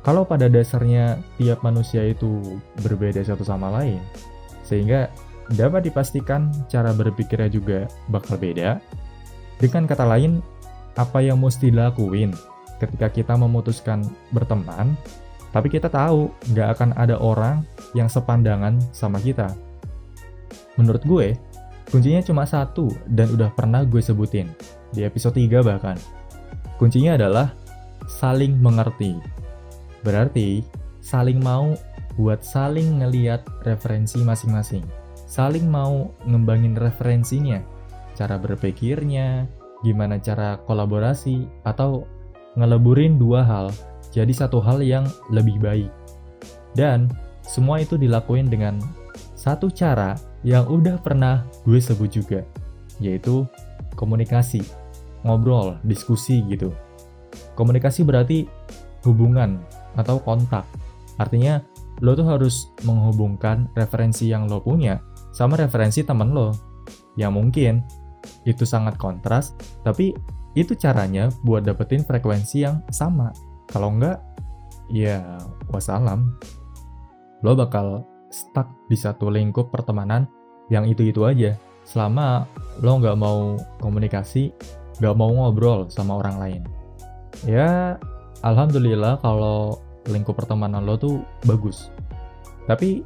kalau 0.08 0.25
pada 0.25 0.49
dasarnya 0.49 1.20
tiap 1.37 1.61
manusia 1.61 2.00
itu 2.00 2.40
berbeda 2.80 3.20
satu 3.20 3.44
sama 3.44 3.68
lain, 3.68 4.00
sehingga 4.64 5.12
dapat 5.52 5.92
dipastikan 5.92 6.49
cara 6.73 6.97
berpikirnya 6.97 7.52
juga 7.52 7.85
bakal 8.08 8.40
beda. 8.40 8.80
Dengan 9.61 9.85
kata 9.85 10.08
lain, 10.08 10.40
apa 10.97 11.20
yang 11.20 11.37
mesti 11.44 11.68
dilakuin 11.68 12.32
ketika 12.80 13.12
kita 13.12 13.35
memutuskan 13.37 14.00
berteman, 14.32 14.97
tapi 15.52 15.68
kita 15.68 15.92
tahu 15.92 16.32
nggak 16.56 16.68
akan 16.78 16.90
ada 16.97 17.20
orang 17.20 17.61
yang 17.92 18.08
sepandangan 18.08 18.80
sama 18.97 19.20
kita. 19.20 19.52
Menurut 20.78 21.02
gue, 21.04 21.35
kuncinya 21.90 22.23
cuma 22.23 22.47
satu 22.47 22.88
dan 23.11 23.28
udah 23.35 23.50
pernah 23.52 23.82
gue 23.82 23.99
sebutin 23.99 24.49
di 24.94 25.02
episode 25.02 25.35
3 25.37 25.61
bahkan. 25.66 25.99
Kuncinya 26.78 27.18
adalah 27.18 27.52
saling 28.06 28.56
mengerti. 28.62 29.18
Berarti 30.06 30.62
saling 31.02 31.42
mau 31.42 31.75
buat 32.14 32.40
saling 32.47 33.02
ngeliat 33.02 33.42
referensi 33.66 34.23
masing-masing. 34.23 34.87
Saling 35.28 35.66
mau 35.68 36.14
ngembangin 36.25 36.78
referensinya, 36.78 37.61
cara 38.16 38.40
berpikirnya, 38.40 39.44
gimana 39.85 40.16
cara 40.16 40.56
kolaborasi, 40.64 41.44
atau 41.68 42.08
ngeleburin 42.56 43.20
dua 43.20 43.44
hal 43.44 43.68
jadi 44.11 44.32
satu 44.32 44.58
hal 44.58 44.80
yang 44.80 45.04
lebih 45.28 45.61
baik. 45.61 45.92
Dan 46.73 47.12
semua 47.44 47.82
itu 47.82 48.00
dilakuin 48.00 48.49
dengan 48.49 48.80
satu 49.38 49.70
cara 49.70 50.16
yang 50.47 50.66
udah 50.71 51.00
pernah 51.02 51.47
gue 51.66 51.78
sebut 51.78 52.11
juga, 52.11 52.40
yaitu 53.02 53.47
komunikasi. 53.99 54.62
ngobrol, 55.26 55.75
diskusi 55.83 56.47
gitu. 56.47 56.71
Komunikasi 57.59 58.07
berarti 58.07 58.47
hubungan 59.02 59.59
atau 59.99 60.23
kontak. 60.23 60.62
Artinya 61.18 61.59
lo 61.99 62.14
tuh 62.14 62.23
harus 62.23 62.71
menghubungkan 62.87 63.66
referensi 63.75 64.30
yang 64.30 64.47
lo 64.47 64.62
punya 64.62 65.02
sama 65.35 65.59
referensi 65.59 66.07
temen 66.07 66.30
lo. 66.30 66.54
Yang 67.18 67.33
mungkin 67.35 67.75
itu 68.47 68.62
sangat 68.62 68.95
kontras, 68.95 69.59
tapi 69.83 70.14
itu 70.54 70.78
caranya 70.78 71.35
buat 71.42 71.66
dapetin 71.66 72.07
frekuensi 72.07 72.62
yang 72.62 72.83
sama. 72.95 73.35
Kalau 73.66 73.90
enggak, 73.90 74.23
ya 74.90 75.38
wassalam. 75.71 76.38
Lo 77.42 77.54
bakal 77.54 78.07
stuck 78.28 78.68
di 78.88 78.97
satu 78.97 79.32
lingkup 79.32 79.73
pertemanan 79.73 80.28
yang 80.68 80.85
itu-itu 80.85 81.25
aja. 81.25 81.56
Selama 81.88 82.44
lo 82.85 83.00
nggak 83.00 83.16
mau 83.16 83.56
komunikasi, 83.80 84.52
nggak 85.00 85.16
mau 85.16 85.32
ngobrol 85.32 85.88
sama 85.88 86.20
orang 86.20 86.37
lain. 86.37 86.62
Ya, 87.49 87.97
alhamdulillah 88.44 89.20
kalau 89.25 89.80
lingkup 90.08 90.37
pertemanan 90.37 90.85
lo 90.85 91.00
tuh 91.00 91.25
bagus. 91.49 91.88
Tapi, 92.68 93.00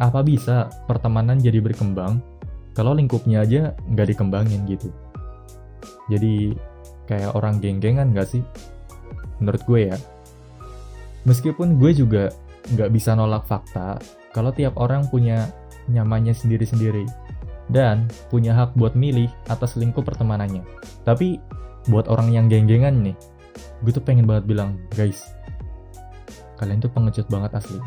apa 0.00 0.24
bisa 0.24 0.72
pertemanan 0.88 1.38
jadi 1.38 1.60
berkembang 1.60 2.24
kalau 2.72 2.96
lingkupnya 2.96 3.44
aja 3.44 3.76
nggak 3.86 4.16
dikembangin 4.16 4.66
gitu? 4.66 4.90
Jadi, 6.10 6.58
kayak 7.06 7.38
orang 7.38 7.62
geng-gengan 7.62 8.10
nggak 8.10 8.26
sih? 8.26 8.42
Menurut 9.38 9.62
gue 9.62 9.80
ya. 9.94 9.98
Meskipun 11.28 11.78
gue 11.78 11.94
juga 11.94 12.34
nggak 12.74 12.90
bisa 12.90 13.14
nolak 13.14 13.46
fakta 13.46 14.00
kalau 14.30 14.54
tiap 14.54 14.78
orang 14.78 15.06
punya 15.10 15.50
nyamannya 15.90 16.34
sendiri-sendiri 16.34 17.06
dan 17.70 18.06
punya 18.30 18.54
hak 18.54 18.74
buat 18.74 18.94
milih 18.98 19.30
atas 19.50 19.78
lingkup 19.78 20.06
pertemanannya. 20.06 20.62
Tapi 21.06 21.38
buat 21.90 22.10
orang 22.10 22.34
yang 22.34 22.46
geng-gengan 22.50 23.02
nih, 23.02 23.16
gue 23.82 23.92
tuh 23.94 24.02
pengen 24.02 24.26
banget 24.26 24.46
bilang, 24.50 24.78
guys, 24.94 25.22
kalian 26.58 26.82
tuh 26.82 26.90
pengecut 26.90 27.26
banget 27.30 27.54
asli. 27.58 27.78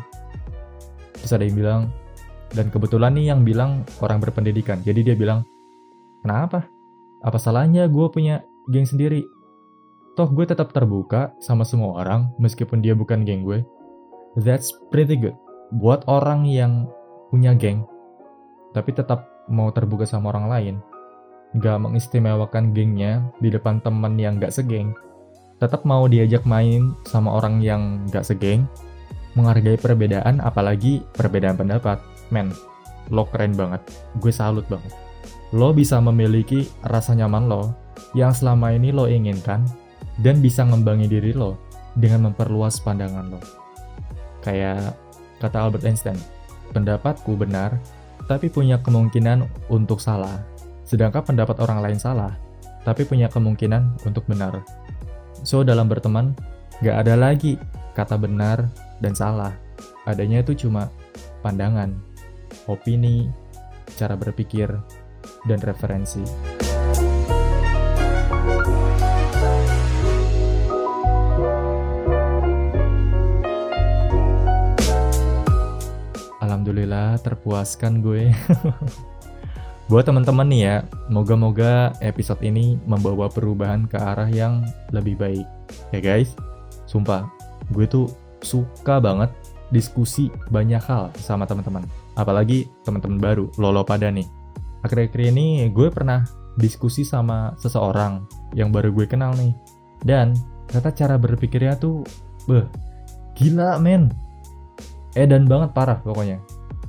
Terus 1.20 1.32
ada 1.32 1.44
yang 1.44 1.56
bilang, 1.56 1.82
dan 2.52 2.68
kebetulan 2.72 3.12
nih 3.16 3.32
yang 3.32 3.40
bilang 3.44 3.84
orang 4.00 4.20
berpendidikan. 4.20 4.80
Jadi 4.84 5.12
dia 5.12 5.16
bilang, 5.16 5.44
kenapa? 6.24 6.64
Apa 7.24 7.40
salahnya 7.40 7.88
gue 7.88 8.06
punya 8.12 8.44
geng 8.68 8.88
sendiri? 8.88 9.24
Toh 10.14 10.28
gue 10.30 10.44
tetap 10.46 10.70
terbuka 10.70 11.34
sama 11.42 11.66
semua 11.66 12.04
orang 12.04 12.30
meskipun 12.38 12.84
dia 12.84 12.92
bukan 12.92 13.24
geng 13.24 13.42
gue. 13.42 13.64
That's 14.38 14.70
pretty 14.90 15.18
good 15.18 15.43
buat 15.72 16.04
orang 16.10 16.44
yang 16.44 16.88
punya 17.32 17.56
geng, 17.56 17.86
tapi 18.76 18.92
tetap 18.92 19.30
mau 19.48 19.70
terbuka 19.70 20.04
sama 20.04 20.34
orang 20.34 20.46
lain, 20.50 20.74
gak 21.60 21.78
mengistimewakan 21.80 22.74
gengnya 22.74 23.22
di 23.38 23.48
depan 23.48 23.78
teman 23.80 24.18
yang 24.18 24.36
gak 24.42 24.52
segeng, 24.52 24.92
tetap 25.62 25.86
mau 25.86 26.04
diajak 26.10 26.42
main 26.44 26.92
sama 27.06 27.38
orang 27.38 27.62
yang 27.62 28.04
gak 28.10 28.26
segeng, 28.26 28.66
menghargai 29.38 29.78
perbedaan 29.78 30.42
apalagi 30.42 31.02
perbedaan 31.14 31.58
pendapat, 31.58 32.02
men, 32.30 32.50
lo 33.10 33.26
keren 33.28 33.54
banget, 33.54 33.82
gue 34.18 34.32
salut 34.32 34.66
banget. 34.66 34.92
Lo 35.54 35.70
bisa 35.70 36.02
memiliki 36.02 36.66
rasa 36.82 37.14
nyaman 37.14 37.46
lo 37.46 37.70
yang 38.18 38.34
selama 38.34 38.74
ini 38.74 38.90
lo 38.90 39.06
inginkan 39.06 39.62
dan 40.22 40.42
bisa 40.42 40.66
ngembangi 40.66 41.06
diri 41.06 41.30
lo 41.30 41.58
dengan 41.94 42.30
memperluas 42.30 42.82
pandangan 42.82 43.38
lo. 43.38 43.40
Kayak 44.42 44.98
Kata 45.44 45.60
Albert 45.60 45.84
Einstein, 45.84 46.16
pendapatku 46.72 47.36
benar, 47.36 47.76
tapi 48.24 48.48
punya 48.48 48.80
kemungkinan 48.80 49.44
untuk 49.68 50.00
salah. 50.00 50.40
Sedangkan 50.88 51.20
pendapat 51.20 51.60
orang 51.60 51.84
lain 51.84 52.00
salah, 52.00 52.32
tapi 52.88 53.04
punya 53.04 53.28
kemungkinan 53.28 54.08
untuk 54.08 54.24
benar. 54.24 54.64
So, 55.44 55.60
dalam 55.60 55.92
berteman, 55.92 56.32
gak 56.80 57.04
ada 57.04 57.12
lagi 57.20 57.60
kata 57.92 58.16
benar 58.16 58.72
dan 59.04 59.12
salah. 59.12 59.52
Adanya 60.08 60.40
itu 60.40 60.64
cuma 60.64 60.88
pandangan, 61.44 61.92
opini, 62.64 63.28
cara 64.00 64.16
berpikir, 64.16 64.72
dan 65.44 65.60
referensi. 65.60 66.53
Alhamdulillah 76.74 77.22
terpuaskan 77.22 78.02
gue. 78.02 78.34
Buat 79.94 80.10
teman-teman 80.10 80.42
nih 80.50 80.62
ya, 80.66 80.76
moga-moga 81.06 81.94
episode 82.02 82.42
ini 82.42 82.74
membawa 82.82 83.30
perubahan 83.30 83.86
ke 83.86 83.94
arah 83.94 84.26
yang 84.26 84.66
lebih 84.90 85.14
baik. 85.14 85.46
Ya 85.94 86.02
guys, 86.02 86.34
sumpah, 86.90 87.30
gue 87.70 87.86
tuh 87.86 88.10
suka 88.42 88.98
banget 88.98 89.30
diskusi 89.70 90.34
banyak 90.50 90.82
hal 90.82 91.14
sama 91.14 91.46
teman-teman. 91.46 91.86
Apalagi 92.18 92.66
teman-teman 92.82 93.22
baru, 93.22 93.46
lolo 93.54 93.86
pada 93.86 94.10
nih. 94.10 94.26
Akhir-akhir 94.82 95.30
ini 95.30 95.70
gue 95.70 95.94
pernah 95.94 96.26
diskusi 96.58 97.06
sama 97.06 97.54
seseorang 97.54 98.26
yang 98.58 98.74
baru 98.74 98.90
gue 98.90 99.06
kenal 99.06 99.30
nih. 99.38 99.54
Dan 100.02 100.34
kata 100.66 100.90
cara 100.90 101.22
berpikirnya 101.22 101.78
tuh, 101.78 102.02
beh, 102.50 102.66
gila 103.38 103.78
men. 103.78 104.10
Edan 105.14 105.46
banget 105.46 105.70
parah 105.70 106.02
pokoknya 106.02 106.42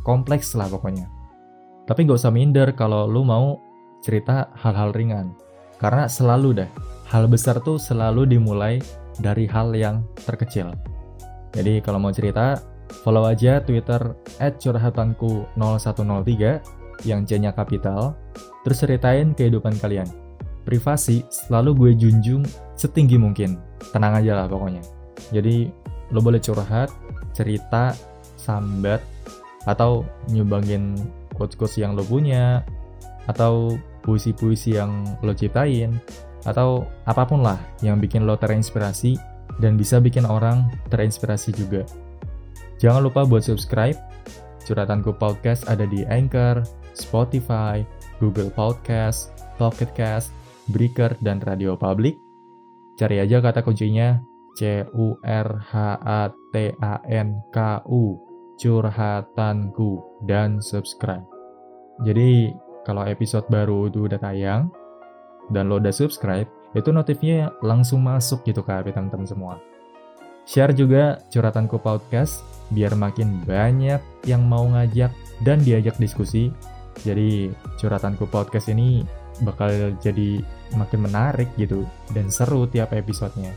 kompleks 0.05 0.53
lah 0.53 0.69
pokoknya. 0.69 1.09
Tapi 1.89 2.05
nggak 2.05 2.21
usah 2.21 2.29
minder 2.29 2.69
kalau 2.77 3.09
lu 3.09 3.25
mau 3.25 3.57
cerita 4.05 4.53
hal-hal 4.61 4.93
ringan. 4.93 5.33
Karena 5.81 6.05
selalu 6.07 6.53
deh, 6.61 6.69
hal 7.09 7.25
besar 7.27 7.59
tuh 7.59 7.75
selalu 7.81 8.37
dimulai 8.37 8.79
dari 9.19 9.43
hal 9.49 9.75
yang 9.75 10.05
terkecil. 10.23 10.71
Jadi 11.51 11.81
kalau 11.81 11.99
mau 11.99 12.13
cerita, 12.13 12.61
follow 13.03 13.25
aja 13.25 13.59
Twitter 13.65 14.15
@curhatanku0103 14.39 16.61
yang 17.03 17.27
C-nya 17.27 17.51
kapital, 17.51 18.15
terus 18.63 18.79
ceritain 18.79 19.35
kehidupan 19.35 19.75
kalian. 19.83 20.07
Privasi 20.65 21.21
selalu 21.29 21.75
gue 21.75 21.91
junjung 22.07 22.41
setinggi 22.73 23.21
mungkin. 23.21 23.61
Tenang 23.93 24.17
aja 24.23 24.33
lah 24.41 24.47
pokoknya. 24.49 24.81
Jadi 25.29 25.69
lo 26.09 26.21
boleh 26.21 26.41
curhat, 26.41 26.89
cerita, 27.35 27.93
sambat, 28.39 29.03
atau 29.65 30.05
nyumbangin 30.29 30.95
quotes-quotes 31.35 31.77
yang 31.81 31.93
lo 31.97 32.05
punya 32.05 32.63
atau 33.25 33.75
puisi-puisi 34.05 34.77
yang 34.77 35.03
lo 35.25 35.33
ciptain 35.33 35.97
atau 36.45 36.85
apa 37.09 37.25
pun 37.25 37.41
lah 37.41 37.57
yang 37.81 37.97
bikin 37.97 38.29
lo 38.29 38.37
terinspirasi 38.37 39.17
dan 39.57 39.75
bisa 39.75 39.97
bikin 39.97 40.23
orang 40.29 40.69
terinspirasi 40.93 41.51
juga. 41.57 41.83
Jangan 42.77 43.01
lupa 43.01 43.25
buat 43.25 43.41
subscribe. 43.41 43.97
Curhatanku 44.65 45.13
Podcast 45.21 45.69
ada 45.69 45.85
di 45.85 46.01
Anchor, 46.09 46.65
Spotify, 46.97 47.85
Google 48.17 48.49
Podcast, 48.49 49.29
Pocket 49.61 49.93
Cast, 49.93 50.33
Breaker, 50.73 51.13
dan 51.21 51.37
Radio 51.45 51.77
Public. 51.77 52.17
Cari 52.97 53.21
aja 53.21 53.43
kata 53.43 53.61
kuncinya 53.61 54.17
C 54.57 54.87
Curhatanku 58.55 60.23
dan 60.23 60.63
subscribe. 60.63 61.23
Jadi 62.03 62.51
kalau 62.87 63.03
episode 63.03 63.47
baru 63.51 63.89
itu 63.89 64.07
udah 64.07 64.19
tayang 64.19 64.71
dan 65.51 65.67
lo 65.67 65.81
udah 65.81 65.91
subscribe, 65.91 66.47
itu 66.75 66.89
notifnya 66.91 67.55
langsung 67.63 68.03
masuk 68.03 68.43
gitu 68.43 68.61
ke 68.61 68.71
HP 68.71 68.91
teman-teman 68.93 69.27
semua. 69.27 69.55
Share 70.45 70.77
juga 70.77 71.17
curhatanku 71.33 71.81
podcast 71.81 72.45
biar 72.69 72.93
makin 72.93 73.41
banyak 73.47 73.97
yang 74.29 74.45
mau 74.45 74.69
ngajak 74.69 75.09
dan 75.41 75.57
diajak 75.65 75.97
diskusi. 75.97 76.53
Jadi 77.01 77.49
curhatanku 77.81 78.29
podcast 78.29 78.69
ini 78.69 79.01
bakal 79.43 79.97
jadi 79.99 80.39
makin 80.77 81.09
menarik 81.09 81.49
gitu 81.59 81.83
dan 82.13 82.29
seru 82.29 82.69
tiap 82.69 82.93
episodenya. 82.93 83.51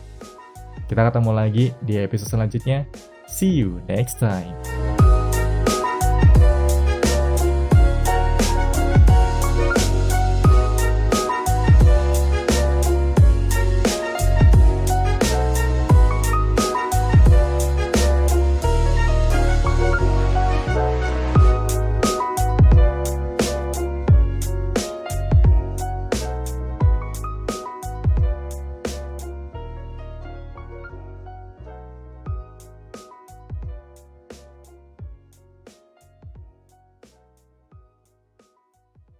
Kita 0.89 1.05
ketemu 1.13 1.31
lagi 1.37 1.71
di 1.85 2.01
episode 2.01 2.33
selanjutnya. 2.33 2.89
See 3.29 3.53
you 3.61 3.85
next 3.87 4.17
time. 4.17 4.88